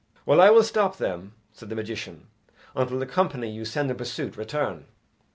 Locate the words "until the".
2.75-3.05